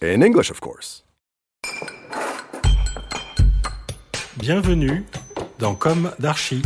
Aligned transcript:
In 0.00 0.22
English, 0.22 0.48
of 0.48 0.60
course. 0.60 1.02
Bienvenue 4.38 5.04
dans 5.58 5.76
Comme 5.76 6.12
d'Archi. 6.20 6.62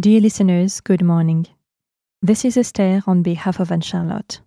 Dear 0.00 0.20
listeners, 0.22 0.80
good 0.80 1.02
morning. 1.02 1.46
This 2.22 2.46
is 2.46 2.56
Esther 2.56 3.02
on 3.06 3.22
behalf 3.22 3.60
of 3.60 3.70
Anne 3.70 3.82
Charlotte. 3.82 4.40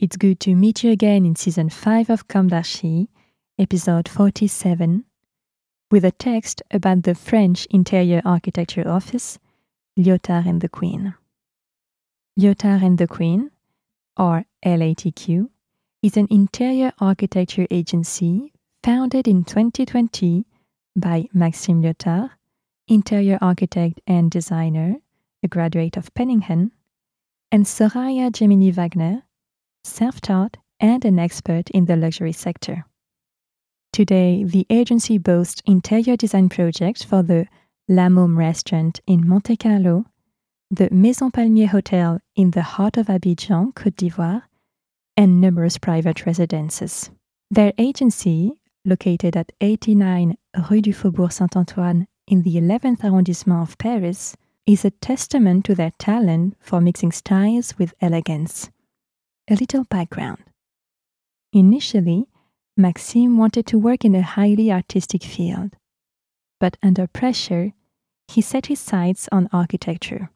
It's 0.00 0.16
good 0.16 0.40
to 0.40 0.56
meet 0.56 0.82
you 0.82 0.90
again 0.90 1.24
in 1.24 1.36
season 1.36 1.68
5 1.68 2.10
of 2.10 2.26
Comme 2.26 2.48
d'Archi, 2.48 3.08
episode 3.60 4.08
47, 4.08 5.04
with 5.92 6.04
a 6.04 6.10
text 6.10 6.62
about 6.72 7.04
the 7.04 7.14
French 7.14 7.66
Interior 7.70 8.22
Architecture 8.24 8.88
Office, 8.88 9.38
Lyotard 9.96 10.48
and 10.48 10.60
the 10.62 10.68
Queen. 10.68 11.14
Lyotard 12.36 12.82
and 12.82 12.98
the 12.98 13.06
Queen, 13.06 13.52
or 14.18 14.44
LATQ, 14.64 15.48
is 16.02 16.16
an 16.16 16.26
interior 16.30 16.92
architecture 16.98 17.66
agency 17.70 18.52
founded 18.82 19.28
in 19.28 19.44
2020 19.44 20.46
by 20.96 21.28
Maxime 21.32 21.82
Lyotard, 21.82 22.30
interior 22.88 23.38
architect 23.40 24.00
and 24.06 24.30
designer, 24.30 24.96
a 25.42 25.48
graduate 25.48 25.96
of 25.96 26.12
Penninghen, 26.14 26.70
and 27.52 27.64
Soraya 27.64 28.32
Gemini 28.32 28.70
Wagner, 28.70 29.22
self 29.84 30.20
taught 30.20 30.56
and 30.80 31.04
an 31.04 31.18
expert 31.18 31.70
in 31.70 31.86
the 31.86 31.96
luxury 31.96 32.32
sector. 32.32 32.84
Today, 33.92 34.44
the 34.44 34.66
agency 34.70 35.18
boasts 35.18 35.62
interior 35.66 36.16
design 36.16 36.48
projects 36.48 37.02
for 37.02 37.22
the 37.22 37.46
La 37.88 38.08
Môme 38.08 38.36
restaurant 38.36 39.00
in 39.06 39.26
Monte 39.26 39.56
Carlo, 39.56 40.04
the 40.70 40.90
Maison 40.90 41.30
Palmier 41.30 41.68
Hotel 41.68 42.20
in 42.36 42.50
the 42.50 42.60
heart 42.60 42.98
of 42.98 43.06
Abidjan, 43.06 43.72
Côte 43.72 43.96
d'Ivoire, 43.96 44.42
and 45.16 45.40
numerous 45.40 45.78
private 45.78 46.26
residences. 46.26 47.10
Their 47.50 47.72
agency, 47.78 48.60
located 48.84 49.34
at 49.34 49.52
89 49.62 50.36
Rue 50.70 50.82
du 50.82 50.92
Faubourg 50.92 51.32
Saint 51.32 51.56
Antoine 51.56 52.06
in 52.26 52.42
the 52.42 52.56
11th 52.56 53.02
arrondissement 53.02 53.62
of 53.62 53.78
Paris, 53.78 54.36
is 54.66 54.84
a 54.84 54.90
testament 54.90 55.64
to 55.64 55.74
their 55.74 55.92
talent 55.98 56.54
for 56.60 56.82
mixing 56.82 57.12
styles 57.12 57.78
with 57.78 57.94
elegance. 58.02 58.68
A 59.48 59.54
little 59.54 59.84
background. 59.84 60.44
Initially, 61.54 62.28
Maxime 62.76 63.38
wanted 63.38 63.64
to 63.68 63.78
work 63.78 64.04
in 64.04 64.14
a 64.14 64.20
highly 64.20 64.70
artistic 64.70 65.24
field, 65.24 65.76
but 66.60 66.76
under 66.82 67.06
pressure, 67.06 67.72
he 68.28 68.42
set 68.42 68.66
his 68.66 68.78
sights 68.78 69.30
on 69.32 69.48
architecture. 69.50 70.30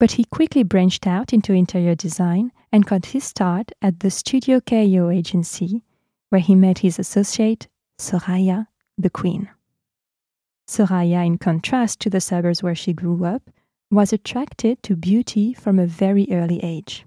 But 0.00 0.12
he 0.12 0.24
quickly 0.24 0.62
branched 0.62 1.06
out 1.06 1.34
into 1.34 1.52
interior 1.52 1.94
design 1.94 2.52
and 2.72 2.86
got 2.86 3.06
his 3.06 3.22
start 3.22 3.70
at 3.82 4.00
the 4.00 4.10
Studio 4.10 4.58
KO 4.58 5.10
agency, 5.10 5.84
where 6.30 6.40
he 6.40 6.54
met 6.54 6.78
his 6.78 6.98
associate, 6.98 7.68
Soraya, 7.98 8.68
the 8.96 9.10
Queen. 9.10 9.50
Soraya, 10.66 11.26
in 11.26 11.36
contrast 11.36 12.00
to 12.00 12.08
the 12.08 12.20
suburbs 12.20 12.62
where 12.62 12.74
she 12.74 12.94
grew 12.94 13.26
up, 13.26 13.50
was 13.90 14.10
attracted 14.10 14.82
to 14.84 14.96
beauty 14.96 15.52
from 15.52 15.78
a 15.78 15.86
very 15.86 16.26
early 16.30 16.60
age. 16.62 17.04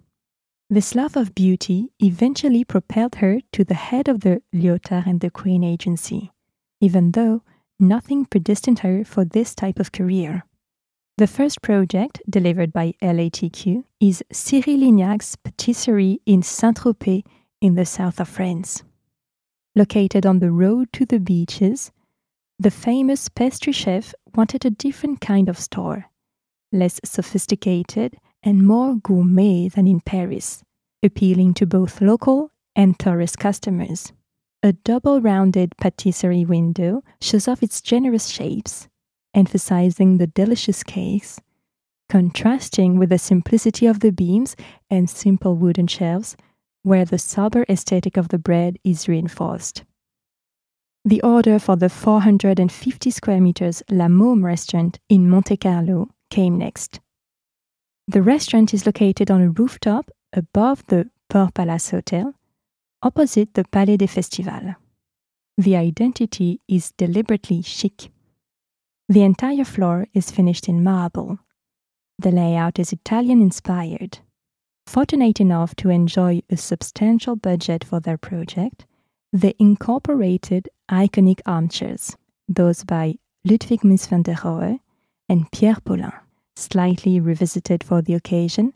This 0.69 0.93
love 0.93 1.17
of 1.17 1.33
beauty 1.33 1.91
eventually 1.99 2.63
propelled 2.63 3.15
her 3.15 3.39
to 3.53 3.63
the 3.63 3.73
head 3.73 4.07
of 4.07 4.19
the 4.19 4.43
Lyotard 4.53 5.07
and 5.07 5.19
the 5.19 5.31
Queen 5.31 5.63
agency, 5.63 6.31
even 6.79 7.13
though 7.13 7.41
nothing 7.79 8.25
predestined 8.25 8.79
her 8.79 9.03
for 9.03 9.25
this 9.25 9.55
type 9.55 9.79
of 9.79 9.91
career. 9.91 10.43
The 11.17 11.27
first 11.27 11.61
project, 11.61 12.23
delivered 12.27 12.73
by 12.73 12.95
LATQ, 12.99 13.83
is 13.99 14.23
Cyril 14.31 14.79
Lignac's 14.79 15.35
patisserie 15.35 16.19
in 16.25 16.41
Saint 16.41 16.77
Tropez 16.77 17.23
in 17.61 17.75
the 17.75 17.85
south 17.85 18.19
of 18.19 18.27
France. 18.27 18.81
Located 19.75 20.25
on 20.25 20.39
the 20.39 20.49
road 20.51 20.91
to 20.93 21.05
the 21.05 21.19
beaches, 21.19 21.91
the 22.57 22.71
famous 22.71 23.29
pastry 23.29 23.73
chef 23.73 24.15
wanted 24.33 24.65
a 24.65 24.71
different 24.71 25.21
kind 25.21 25.49
of 25.49 25.59
store, 25.59 26.05
less 26.71 26.99
sophisticated 27.05 28.17
and 28.41 28.65
more 28.65 28.95
gourmet 28.95 29.67
than 29.67 29.85
in 29.85 30.01
Paris, 30.01 30.63
appealing 31.03 31.53
to 31.53 31.67
both 31.67 32.01
local 32.01 32.49
and 32.75 32.97
tourist 32.97 33.37
customers. 33.37 34.11
A 34.63 34.73
double 34.73 35.21
rounded 35.21 35.77
patisserie 35.77 36.45
window 36.45 37.03
shows 37.21 37.47
off 37.47 37.61
its 37.61 37.81
generous 37.81 38.29
shapes, 38.29 38.87
emphasizing 39.33 40.17
the 40.17 40.27
delicious 40.27 40.83
cakes, 40.83 41.39
contrasting 42.09 42.97
with 42.97 43.09
the 43.09 43.17
simplicity 43.17 43.85
of 43.85 43.99
the 43.99 44.11
beams 44.11 44.55
and 44.89 45.09
simple 45.09 45.55
wooden 45.55 45.87
shelves, 45.87 46.35
where 46.83 47.05
the 47.05 47.17
sober 47.17 47.65
aesthetic 47.69 48.17
of 48.17 48.27
the 48.29 48.37
bread 48.37 48.77
is 48.83 49.07
reinforced. 49.07 49.83
The 51.05 51.21
order 51.21 51.59
for 51.59 51.75
the 51.75 51.89
450 51.89 53.11
square 53.11 53.41
meters 53.41 53.83
La 53.89 54.07
Môme 54.07 54.43
restaurant 54.43 54.99
in 55.09 55.29
Monte 55.29 55.57
Carlo 55.57 56.09
came 56.29 56.57
next. 56.57 57.01
The 58.07 58.21
restaurant 58.21 58.73
is 58.73 58.85
located 58.85 59.29
on 59.29 59.41
a 59.41 59.49
rooftop 59.49 60.09
above 60.31 60.85
the 60.87 61.09
Port 61.29 61.53
Palace 61.55 61.89
Hotel, 61.89 62.33
opposite 63.01 63.53
the 63.53 63.65
Palais 63.65 63.97
des 63.97 64.07
Festivals. 64.07 64.75
The 65.57 65.75
identity 65.75 66.61
is 66.67 66.93
deliberately 66.93 67.61
chic. 67.61 68.12
The 69.13 69.21
entire 69.21 69.63
floor 69.63 70.07
is 70.15 70.31
finished 70.31 70.67
in 70.67 70.83
marble. 70.83 71.37
The 72.17 72.31
layout 72.31 72.79
is 72.79 72.91
Italian 72.91 73.43
inspired. 73.43 74.17
Fortunate 74.87 75.39
enough 75.39 75.75
to 75.75 75.91
enjoy 75.91 76.41
a 76.49 76.57
substantial 76.57 77.35
budget 77.35 77.83
for 77.83 77.99
their 77.99 78.17
project, 78.17 78.87
they 79.31 79.53
incorporated 79.59 80.67
iconic 80.89 81.41
armchairs, 81.45 82.17
those 82.47 82.83
by 82.83 83.19
Ludwig 83.45 83.81
Mies 83.81 84.07
van 84.07 84.23
der 84.23 84.33
Rohe 84.33 84.79
and 85.29 85.51
Pierre 85.51 85.77
Paulin, 85.85 86.13
slightly 86.55 87.19
revisited 87.19 87.83
for 87.83 88.01
the 88.01 88.15
occasion, 88.15 88.73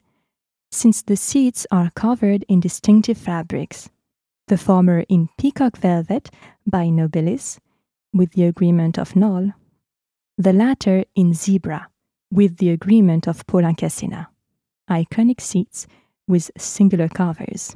since 0.72 1.02
the 1.02 1.18
seats 1.18 1.66
are 1.72 1.90
covered 1.96 2.46
in 2.48 2.60
distinctive 2.60 3.18
fabrics, 3.18 3.90
the 4.50 4.58
former 4.60 5.00
in 5.10 5.30
peacock 5.40 5.78
velvet 5.78 6.30
by 6.68 6.90
Nobilis, 6.90 7.58
with 8.14 8.34
the 8.34 8.44
agreement 8.44 9.00
of 9.00 9.16
Knoll, 9.16 9.54
the 10.38 10.54
latter 10.54 11.04
in 11.16 11.34
zebra, 11.34 11.88
with 12.32 12.58
the 12.58 12.70
agreement 12.70 13.28
of 13.28 13.46
Paulin 13.48 13.76
Cassina. 13.76 14.30
Iconic 14.90 15.42
seats 15.42 15.88
with 16.28 16.52
singular 16.58 17.08
covers. 17.10 17.76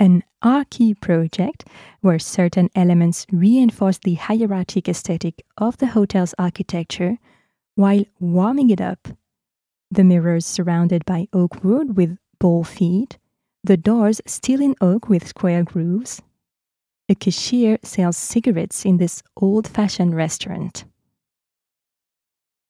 an 0.00 0.24
archy 0.40 0.94
project 0.94 1.66
where 2.00 2.18
certain 2.18 2.70
elements 2.74 3.26
reinforce 3.30 3.98
the 3.98 4.14
hierarchic 4.14 4.88
aesthetic 4.88 5.44
of 5.58 5.76
the 5.76 5.88
hotel's 5.88 6.34
architecture 6.38 7.18
while 7.74 8.02
warming 8.18 8.70
it 8.70 8.80
up. 8.80 9.08
The 9.90 10.02
mirrors 10.02 10.46
surrounded 10.46 11.04
by 11.04 11.28
oak 11.34 11.62
wood 11.62 11.96
with 11.98 12.16
ball 12.38 12.64
feet, 12.64 13.18
the 13.62 13.76
doors 13.76 14.22
still 14.26 14.62
in 14.62 14.74
oak 14.80 15.10
with 15.10 15.28
square 15.28 15.62
grooves. 15.62 16.22
A 17.10 17.14
cashier 17.14 17.78
sells 17.82 18.16
cigarettes 18.16 18.86
in 18.86 18.96
this 18.96 19.22
old 19.36 19.68
fashioned 19.68 20.14
restaurant. 20.16 20.84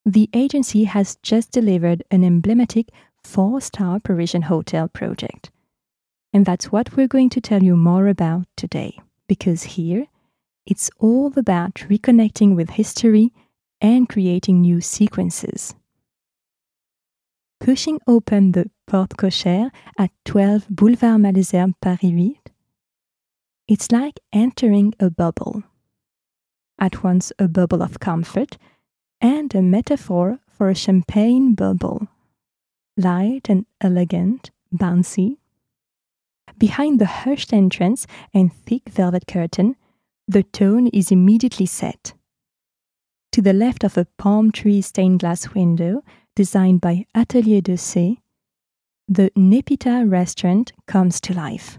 The 0.06 0.30
agency 0.32 0.84
has 0.84 1.16
just 1.22 1.52
delivered 1.52 2.02
an 2.10 2.24
emblematic 2.24 2.88
four 3.22 3.60
star 3.60 4.00
Parisian 4.00 4.42
hotel 4.42 4.88
project. 4.88 5.50
And 6.32 6.46
that's 6.46 6.72
what 6.72 6.96
we're 6.96 7.08
going 7.08 7.30
to 7.30 7.40
tell 7.40 7.62
you 7.62 7.76
more 7.76 8.08
about 8.08 8.46
today, 8.56 8.98
because 9.28 9.62
here 9.62 10.06
it's 10.64 10.90
all 10.98 11.32
about 11.36 11.74
reconnecting 11.88 12.54
with 12.54 12.70
history 12.70 13.32
and 13.80 14.08
creating 14.08 14.60
new 14.60 14.80
sequences. 14.80 15.74
Pushing 17.58 17.98
open 18.06 18.52
the 18.52 18.70
porte 18.86 19.16
cochère 19.18 19.70
at 19.98 20.10
12 20.24 20.66
Boulevard 20.70 21.20
Malesherbes, 21.20 21.74
Paris 21.82 22.04
8, 22.04 22.50
it's 23.68 23.92
like 23.92 24.18
entering 24.32 24.94
a 24.98 25.10
bubble. 25.10 25.62
At 26.78 27.04
once 27.04 27.32
a 27.38 27.48
bubble 27.48 27.82
of 27.82 28.00
comfort 28.00 28.56
and 29.20 29.54
a 29.54 29.62
metaphor 29.62 30.38
for 30.48 30.68
a 30.68 30.74
champagne 30.74 31.54
bubble. 31.54 32.08
Light 32.96 33.48
and 33.48 33.66
elegant, 33.80 34.50
bouncy. 34.74 35.38
Behind 36.58 36.98
the 36.98 37.06
hushed 37.06 37.52
entrance 37.52 38.06
and 38.34 38.52
thick 38.52 38.88
velvet 38.88 39.26
curtain, 39.26 39.76
the 40.28 40.42
tone 40.42 40.86
is 40.88 41.10
immediately 41.10 41.66
set. 41.66 42.12
To 43.32 43.42
the 43.42 43.52
left 43.52 43.84
of 43.84 43.96
a 43.96 44.06
palm 44.18 44.52
tree 44.52 44.82
stained 44.82 45.20
glass 45.20 45.54
window 45.54 46.02
designed 46.34 46.80
by 46.80 47.06
Atelier 47.14 47.60
de 47.60 47.76
C, 47.76 48.20
the 49.08 49.30
Nepita 49.36 50.08
restaurant 50.08 50.72
comes 50.86 51.20
to 51.22 51.34
life. 51.34 51.78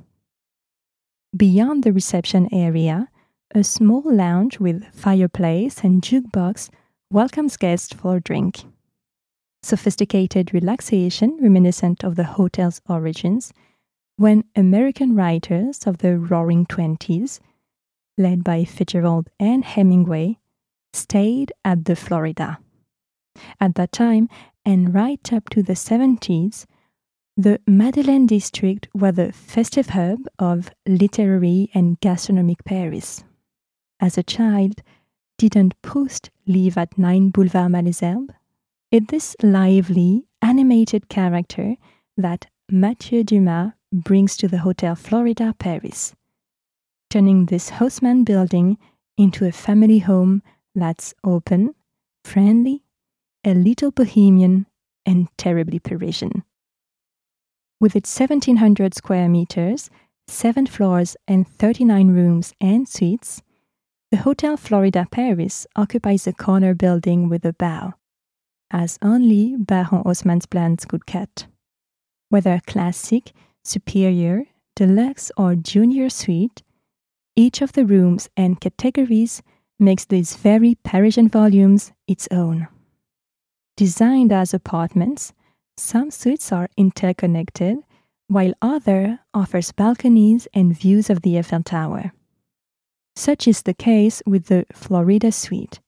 Beyond 1.36 1.84
the 1.84 1.94
reception 1.94 2.50
area, 2.54 3.08
a 3.54 3.64
small 3.64 4.04
lounge 4.06 4.60
with 4.60 4.84
fireplace 4.94 5.84
and 5.84 6.02
jukebox 6.02 6.70
welcomes 7.12 7.58
guests 7.58 7.94
for 7.94 8.16
a 8.16 8.22
drink. 8.22 8.63
Sophisticated 9.63 10.54
relaxation 10.54 11.38
reminiscent 11.42 12.04
of 12.04 12.16
the 12.16 12.24
hotel's 12.24 12.81
origins 12.88 13.54
when 14.16 14.44
American 14.56 15.16
writers 15.16 15.86
of 15.86 15.98
the 15.98 16.18
Roaring 16.18 16.66
Twenties, 16.66 17.40
led 18.18 18.44
by 18.44 18.63
Fitzgerald 18.63 19.30
and 19.40 19.66
Hemingway, 19.66 20.40
stayed 20.94 21.52
at 21.66 21.86
the 21.86 21.96
Florida. 21.96 22.60
At 23.60 23.75
that 23.75 23.92
time, 23.92 24.30
and 24.66 24.94
right 24.94 25.34
up 25.34 25.50
to 25.50 25.64
the 25.64 25.74
70s, 25.74 26.66
the 27.36 27.60
Madeleine 27.66 28.28
district 28.28 28.88
was 28.94 29.16
the 29.16 29.31
festive 29.31 29.90
hub 29.90 30.19
of 30.38 30.72
literary 30.88 31.69
and 31.74 32.00
gastronomic 32.00 32.64
Paris. 32.64 33.24
As 34.00 34.18
a 34.18 34.24
child, 34.24 34.81
didn't 35.38 35.81
Proust 35.81 36.30
live 36.51 36.77
at 36.77 36.98
9 36.98 37.30
Boulevard 37.30 37.71
Malesherbes? 37.71 38.30
It's 38.92 39.07
this 39.07 39.36
lively, 39.42 40.25
animated 40.42 41.07
character 41.07 41.75
that 42.18 42.48
Mathieu 42.69 43.24
Dumas 43.24 43.71
brings 43.94 44.36
to 44.38 44.48
the 44.48 44.59
Hotel 44.59 44.95
Florida 44.95 45.56
Paris, 45.57 46.13
turning 47.09 47.45
this 47.45 47.69
Haussmann 47.71 48.24
building 48.25 48.77
into 49.18 49.45
a 49.45 49.51
family 49.51 50.00
home 50.00 50.42
that's 50.75 51.13
open, 51.24 51.74
friendly, 52.24 52.83
a 53.45 53.54
little 53.54 53.92
bohemian, 53.92 54.68
and 55.06 55.27
terribly 55.38 55.80
Parisian. 55.80 56.44
With 57.80 57.95
its 57.95 58.18
1700 58.19 58.94
square 58.94 59.27
meters, 59.27 59.89
seven 60.27 60.68
floors, 60.68 61.18
and 61.27 61.47
39 61.47 62.09
rooms 62.09 62.54
and 62.62 62.88
suites, 62.88 63.42
the 64.12 64.18
Hotel 64.18 64.58
Florida 64.58 65.08
Paris 65.10 65.66
occupies 65.78 66.28
a 66.28 66.34
corner 66.34 66.74
building 66.74 67.30
with 67.30 67.46
a 67.46 67.54
bow, 67.54 67.94
as 68.69 69.00
only 69.02 69.56
Baron 69.56 70.04
Haussmann's 70.04 70.46
plans 70.46 70.84
could 70.84 71.08
cut. 71.08 71.48
Whether 72.28 72.60
classic, 72.68 73.31
superior, 73.63 74.44
deluxe, 74.75 75.31
or 75.38 75.56
junior 75.56 76.10
suite, 76.10 76.62
each 77.38 77.62
of 77.62 77.72
the 77.72 77.86
rooms 77.86 78.30
and 78.36 78.60
categories 78.60 79.42
makes 79.80 80.04
these 80.04 80.36
very 80.36 80.75
Parisian 80.84 81.30
volumes 81.30 81.94
its 82.06 82.28
own. 82.31 82.68
Designed 83.78 84.34
as 84.34 84.54
apartments, 84.54 85.31
some 85.78 86.12
suites 86.12 86.52
are 86.52 86.69
interconnected, 86.75 87.78
while 88.28 88.54
other 88.62 89.19
offers 89.34 89.72
balconies 89.72 90.50
and 90.54 90.78
views 90.78 91.10
of 91.10 91.22
the 91.22 91.40
Eiffel 91.40 91.64
Tower. 91.64 92.12
Such 93.21 93.47
is 93.47 93.62
the 93.62 93.75
case 93.75 94.23
with 94.25 94.47
the 94.47 94.65
Florida 94.73 95.31
Suite, 95.31 95.79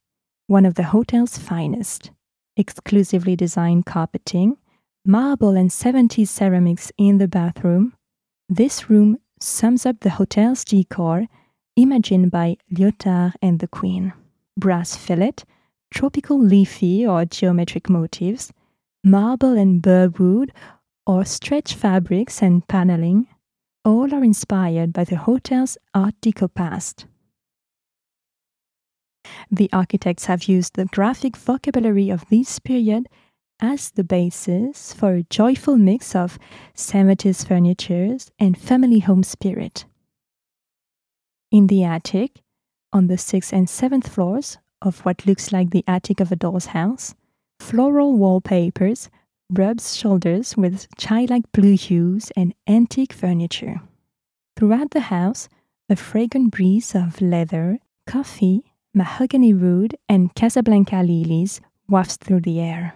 one 0.46 0.68
of 0.68 0.76
the 0.76 0.84
hotel's 0.84 1.36
finest. 1.36 2.12
Exclusively 2.56 3.36
designed 3.36 3.88
carpeting, 3.88 4.58
marble 5.04 5.58
and 5.58 5.72
70s 5.72 6.28
ceramics 6.28 6.92
in 6.96 7.18
the 7.18 7.28
bathroom, 7.28 7.96
this 8.48 8.88
room 8.88 9.18
sums 9.40 9.84
up 9.84 10.02
the 10.02 10.12
hotel's 10.12 10.64
decor 10.64 11.26
imagined 11.76 12.30
by 12.30 12.58
Lyotard 12.72 13.34
and 13.42 13.58
the 13.58 13.68
Queen. 13.68 14.14
Brass 14.56 14.96
fillet, 14.96 15.42
tropical 15.92 16.38
leafy 16.38 17.04
or 17.04 17.26
geometric 17.26 17.90
motifs, 17.90 18.52
marble 19.04 19.58
and 19.58 19.82
burr 19.82 20.10
wood, 20.20 20.54
or 21.08 21.26
stretch 21.26 21.74
fabrics 21.74 22.44
and 22.44 22.68
paneling, 22.68 23.26
all 23.84 24.14
are 24.14 24.24
inspired 24.24 24.94
by 24.94 25.04
the 25.04 25.18
hotel's 25.18 25.80
Art 25.96 26.14
Deco 26.22 26.54
past. 26.54 27.08
The 29.52 29.70
architects 29.72 30.26
have 30.26 30.46
used 30.46 30.76
the 30.76 30.86
graphic 30.86 31.38
vocabulary 31.38 32.10
of 32.10 32.28
this 32.30 32.60
period 32.60 33.08
as 33.60 33.92
the 33.92 34.04
basis 34.04 34.94
for 34.94 35.14
a 35.14 35.24
joyful 35.24 35.78
mix 35.78 36.16
of 36.16 36.38
70s 36.76 37.48
furniture 37.48 38.18
and 38.40 38.58
family 38.58 39.00
home 39.00 39.24
spirit. 39.24 39.86
In 41.52 41.68
the 41.68 41.84
attic, 41.84 42.42
on 42.92 43.08
the 43.08 43.18
sixth 43.18 43.54
and 43.54 43.70
seventh 43.70 44.08
floors 44.08 44.58
of 44.82 45.00
what 45.06 45.26
looks 45.26 45.52
like 45.52 45.70
the 45.70 45.84
attic 45.88 46.20
of 46.20 46.32
a 46.32 46.36
doll's 46.36 46.68
house, 46.68 47.16
floral 47.60 48.18
wallpapers 48.18 49.10
rubs 49.50 49.96
shoulders 49.96 50.58
with 50.58 50.88
childlike 50.98 51.52
blue 51.52 51.76
hues 51.76 52.32
and 52.36 52.54
antique 52.68 53.14
furniture. 53.14 53.82
Throughout 54.58 54.92
the 54.92 55.02
house, 55.02 55.48
a 55.90 55.96
fragrant 55.96 56.52
breeze 56.52 56.96
of 56.96 57.22
leather, 57.22 57.80
coffee, 58.08 58.64
mahogany 58.94 59.54
wood, 59.54 59.96
and 60.08 60.34
Casablanca 60.36 60.98
lilies 60.98 61.62
wafts 61.90 62.18
through 62.18 62.42
the 62.42 62.60
air. 62.60 62.96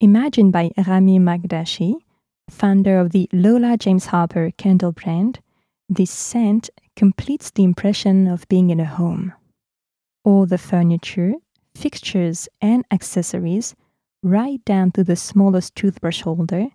Imagined 0.00 0.52
by 0.52 0.70
Rami 0.86 1.18
Mekdachi, 1.18 1.94
founder 2.48 2.98
of 2.98 3.10
the 3.10 3.28
Lola 3.32 3.76
James 3.76 4.06
Harper 4.06 4.50
candle 4.56 4.92
brand, 4.92 5.40
this 5.88 6.10
scent 6.10 6.70
completes 6.96 7.50
the 7.50 7.64
impression 7.64 8.26
of 8.26 8.48
being 8.48 8.70
in 8.70 8.80
a 8.80 8.84
home. 8.84 9.32
All 10.24 10.46
the 10.46 10.58
furniture, 10.58 11.32
fixtures, 11.74 12.48
and 12.60 12.84
accessories, 12.90 13.74
right 14.22 14.64
down 14.64 14.90
to 14.92 15.04
the 15.04 15.16
smallest 15.16 15.74
toothbrush 15.74 16.22
holder, 16.22 16.68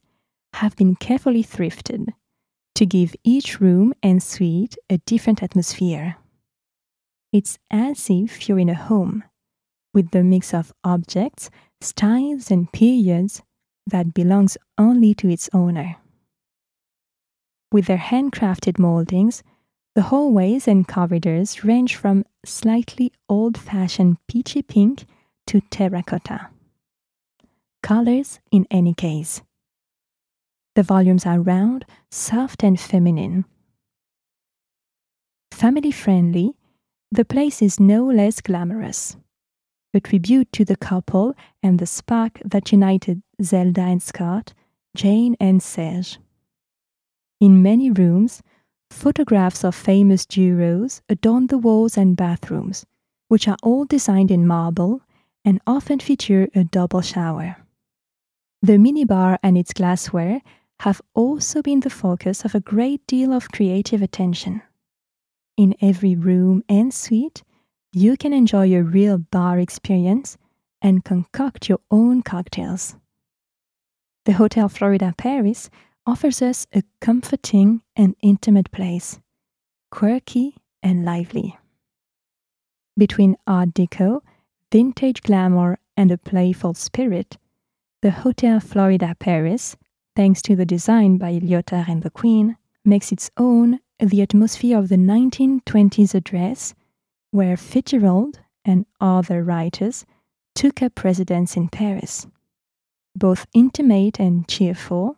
have 0.54 0.76
been 0.76 0.96
carefully 0.96 1.44
thrifted 1.44 2.10
to 2.76 2.86
give 2.86 3.16
each 3.24 3.60
room 3.62 3.94
and 4.04 4.22
suite 4.22 4.78
a 4.90 4.98
different 5.00 5.42
atmosphere. 5.44 6.18
It's 7.36 7.60
as 7.70 8.10
if 8.10 8.48
you're 8.48 8.60
in 8.60 8.70
a 8.70 8.74
home, 8.74 9.26
with 9.94 10.12
the 10.12 10.24
mix 10.24 10.54
of 10.54 10.72
objects, 10.86 11.50
styles, 11.82 12.50
and 12.50 12.72
periods 12.72 13.42
that 13.86 14.14
belongs 14.14 14.58
only 14.78 15.14
to 15.16 15.28
its 15.28 15.50
owner. 15.52 15.98
With 17.74 17.88
their 17.88 17.98
handcrafted 17.98 18.80
moldings, 18.80 19.44
the 19.96 20.04
hallways 20.04 20.66
and 20.66 20.88
corridors 20.88 21.66
range 21.66 21.98
from 21.98 22.24
slightly 22.46 23.12
old 23.28 23.58
fashioned 23.58 24.16
peachy 24.30 24.62
pink 24.62 25.06
to 25.48 25.60
terracotta. 25.70 26.48
Colors 27.84 28.40
in 28.50 28.66
any 28.72 28.94
case. 28.94 29.42
The 30.76 30.84
volumes 30.84 31.26
are 31.26 31.42
round, 31.42 31.84
soft, 32.10 32.64
and 32.64 32.80
feminine. 32.80 33.44
Family 35.52 35.92
friendly, 35.92 36.56
the 37.16 37.24
place 37.24 37.62
is 37.62 37.80
no 37.80 38.06
less 38.06 38.42
glamorous. 38.42 39.16
A 39.94 40.02
tribute 40.02 40.52
to 40.52 40.66
the 40.66 40.76
couple 40.76 41.34
and 41.64 41.80
the 41.80 41.86
spark 41.86 42.42
that 42.44 42.74
united 42.74 43.22
Zelda 43.42 43.82
and 43.82 44.04
Scott, 44.04 44.54
Jane 44.98 45.38
and 45.40 45.64
Serge. 45.64 46.20
In 47.40 47.64
many 47.64 47.90
rooms, 47.90 48.42
photographs 48.90 49.64
of 49.64 49.76
famous 49.76 50.26
jewels 50.26 51.02
adorn 51.08 51.48
the 51.48 51.58
walls 51.58 51.98
and 51.98 52.18
bathrooms, 52.18 52.86
which 53.30 53.48
are 53.48 53.58
all 53.64 53.86
designed 53.86 54.30
in 54.30 54.46
marble 54.46 55.02
and 55.46 55.62
often 55.66 56.00
feature 56.00 56.50
a 56.54 56.66
double 56.66 57.02
shower. 57.02 57.56
The 58.62 58.78
minibar 58.78 59.38
and 59.42 59.58
its 59.58 59.72
glassware 59.72 60.42
have 60.82 61.02
also 61.14 61.62
been 61.62 61.80
the 61.80 61.90
focus 61.90 62.44
of 62.44 62.56
a 62.56 62.60
great 62.60 63.08
deal 63.08 63.32
of 63.32 63.52
creative 63.52 64.02
attention. 64.02 64.62
In 65.58 65.76
every 65.82 66.16
room 66.16 66.64
and 66.68 66.94
suite, 66.94 67.44
you 67.94 68.18
can 68.18 68.34
enjoy 68.34 68.74
a 68.76 68.84
real 68.84 69.18
bar 69.18 69.58
experience 69.58 70.38
and 70.82 71.06
concoct 71.06 71.70
your 71.70 71.80
own 71.90 72.22
cocktails. 72.22 72.96
The 74.26 74.34
Hotel 74.34 74.68
Florida 74.68 75.14
Paris 75.18 75.70
offers 76.06 76.42
us 76.42 76.68
a 76.74 76.84
comforting 77.00 77.82
and 77.96 78.16
intimate 78.22 78.72
place, 78.72 79.20
quirky 79.92 80.58
and 80.84 81.06
lively. 81.06 81.58
Between 82.98 83.38
Art 83.48 83.70
Deco, 83.70 84.22
vintage 84.72 85.22
glamour, 85.22 85.80
and 85.96 86.12
a 86.12 86.18
playful 86.18 86.74
spirit, 86.74 87.38
the 88.02 88.12
Hotel 88.12 88.60
Florida 88.60 89.16
Paris, 89.20 89.78
thanks 90.16 90.42
to 90.42 90.56
the 90.56 90.66
design 90.66 91.18
by 91.18 91.40
Lyotard 91.40 91.88
and 91.88 92.04
the 92.04 92.10
Queen, 92.10 92.58
makes 92.84 93.12
its 93.12 93.32
own 93.38 93.80
the 94.00 94.22
atmosphere 94.22 94.78
of 94.78 94.90
the 94.90 94.98
1920s 94.98 96.14
address, 96.14 96.74
where 97.32 97.58
Fitzgerald 97.58 98.40
and 98.64 98.86
other 99.00 99.44
writers 99.44 100.06
took 100.54 100.82
up 100.82 101.04
residence 101.04 101.56
in 101.56 101.70
Paris. 101.70 102.28
Both 103.16 103.48
intimate 103.54 104.20
and 104.20 104.48
cheerful, 104.48 105.18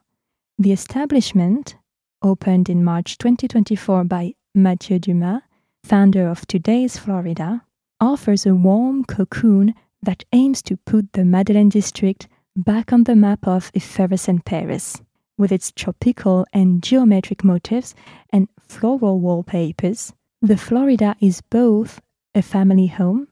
the 0.57 0.71
establishment, 0.71 1.75
opened 2.21 2.69
in 2.69 2.83
March 2.83 3.17
2024 3.17 4.03
by 4.03 4.33
Mathieu 4.53 4.99
Dumas, 4.99 5.41
founder 5.83 6.27
of 6.27 6.45
today's 6.47 6.97
Florida, 6.97 7.63
offers 7.99 8.45
a 8.45 8.55
warm 8.55 9.03
cocoon 9.05 9.73
that 10.01 10.23
aims 10.33 10.61
to 10.63 10.77
put 10.77 11.13
the 11.13 11.25
Madeleine 11.25 11.69
district 11.69 12.27
back 12.55 12.91
on 12.91 13.03
the 13.03 13.15
map 13.15 13.47
of 13.47 13.71
effervescent 13.73 14.45
Paris. 14.45 15.01
With 15.37 15.51
its 15.51 15.71
tropical 15.71 16.45
and 16.51 16.81
geometric 16.81 17.43
motifs 17.43 17.93
and 18.31 18.47
floral 18.59 19.19
wallpapers, 19.19 20.13
the 20.41 20.57
Florida 20.57 21.15
is 21.19 21.41
both 21.41 22.01
a 22.33 22.41
family 22.41 22.87
home 22.87 23.27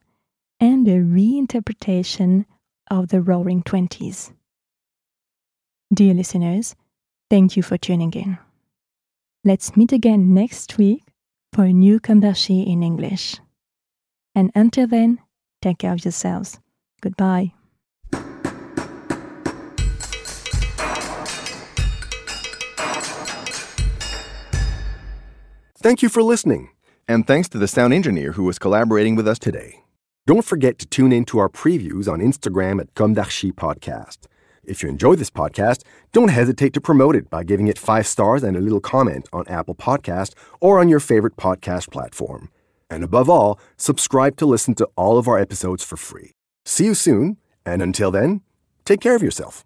and 0.60 0.86
a 0.88 0.98
reinterpretation 0.98 2.44
of 2.90 3.08
the 3.08 3.20
Roaring 3.20 3.62
Twenties. 3.62 4.32
Dear 5.92 6.14
listeners, 6.14 6.74
thank 7.28 7.56
you 7.56 7.62
for 7.62 7.76
tuning 7.76 8.12
in. 8.12 8.38
Let's 9.44 9.76
meet 9.76 9.92
again 9.92 10.34
next 10.34 10.78
week 10.78 11.02
for 11.52 11.64
a 11.64 11.72
new 11.72 12.00
Comme 12.00 12.22
in 12.22 12.82
English. 12.82 13.36
And 14.34 14.50
until 14.54 14.86
then, 14.86 15.18
take 15.62 15.78
care 15.78 15.92
of 15.92 16.04
yourselves. 16.04 16.60
Goodbye. 17.00 17.55
Thank 25.86 26.02
you 26.02 26.08
for 26.08 26.20
listening. 26.20 26.70
And 27.06 27.28
thanks 27.28 27.48
to 27.50 27.58
the 27.58 27.68
sound 27.68 27.94
engineer 27.94 28.32
who 28.32 28.42
was 28.42 28.58
collaborating 28.58 29.14
with 29.14 29.28
us 29.28 29.38
today. 29.38 29.84
Don't 30.26 30.44
forget 30.44 30.80
to 30.80 30.86
tune 30.86 31.12
in 31.12 31.24
to 31.26 31.38
our 31.38 31.48
previews 31.48 32.12
on 32.12 32.18
Instagram 32.18 32.80
at 32.80 32.92
Comme 32.96 33.14
d'Archi 33.14 33.52
Podcast. 33.52 34.26
If 34.64 34.82
you 34.82 34.88
enjoy 34.88 35.14
this 35.14 35.30
podcast, 35.30 35.84
don't 36.10 36.30
hesitate 36.30 36.72
to 36.72 36.80
promote 36.80 37.14
it 37.14 37.30
by 37.30 37.44
giving 37.44 37.68
it 37.68 37.78
five 37.78 38.08
stars 38.08 38.42
and 38.42 38.56
a 38.56 38.60
little 38.60 38.80
comment 38.80 39.28
on 39.32 39.46
Apple 39.46 39.76
Podcast 39.76 40.34
or 40.60 40.80
on 40.80 40.88
your 40.88 40.98
favorite 40.98 41.36
podcast 41.36 41.92
platform. 41.92 42.50
And 42.90 43.04
above 43.04 43.30
all, 43.30 43.60
subscribe 43.76 44.36
to 44.38 44.44
listen 44.44 44.74
to 44.74 44.88
all 44.96 45.18
of 45.18 45.28
our 45.28 45.38
episodes 45.38 45.84
for 45.84 45.96
free. 45.96 46.32
See 46.64 46.86
you 46.86 46.94
soon, 46.94 47.36
and 47.64 47.80
until 47.80 48.10
then, 48.10 48.40
take 48.84 49.00
care 49.00 49.14
of 49.14 49.22
yourself. 49.22 49.65